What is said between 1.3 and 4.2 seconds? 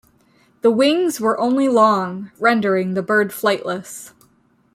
only long, rendering the bird flightless.